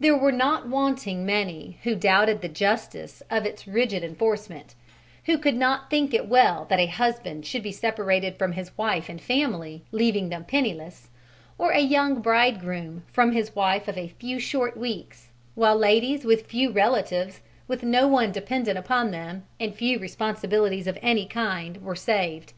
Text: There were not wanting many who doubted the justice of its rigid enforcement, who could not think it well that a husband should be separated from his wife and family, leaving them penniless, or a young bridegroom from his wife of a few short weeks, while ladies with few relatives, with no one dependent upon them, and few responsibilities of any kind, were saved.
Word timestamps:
There 0.00 0.16
were 0.16 0.32
not 0.32 0.66
wanting 0.66 1.26
many 1.26 1.76
who 1.82 1.94
doubted 1.96 2.40
the 2.40 2.48
justice 2.48 3.22
of 3.28 3.44
its 3.44 3.66
rigid 3.68 4.02
enforcement, 4.02 4.74
who 5.26 5.36
could 5.36 5.54
not 5.54 5.90
think 5.90 6.14
it 6.14 6.26
well 6.26 6.64
that 6.70 6.80
a 6.80 6.86
husband 6.86 7.44
should 7.44 7.62
be 7.62 7.72
separated 7.72 8.38
from 8.38 8.52
his 8.52 8.70
wife 8.78 9.10
and 9.10 9.20
family, 9.20 9.84
leaving 9.92 10.30
them 10.30 10.46
penniless, 10.46 11.10
or 11.58 11.72
a 11.72 11.80
young 11.80 12.22
bridegroom 12.22 13.04
from 13.12 13.32
his 13.32 13.54
wife 13.54 13.86
of 13.86 13.98
a 13.98 14.14
few 14.18 14.40
short 14.40 14.78
weeks, 14.78 15.28
while 15.54 15.76
ladies 15.76 16.24
with 16.24 16.46
few 16.46 16.70
relatives, 16.70 17.42
with 17.68 17.82
no 17.82 18.08
one 18.08 18.32
dependent 18.32 18.78
upon 18.78 19.10
them, 19.10 19.44
and 19.60 19.74
few 19.74 19.98
responsibilities 19.98 20.86
of 20.86 20.96
any 21.02 21.26
kind, 21.26 21.82
were 21.82 21.94
saved. 21.94 22.54